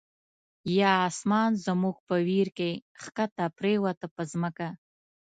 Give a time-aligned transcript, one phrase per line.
[0.77, 4.67] یا آسمان زموږ په ویر کی، ښکته پر یووته په ځمکه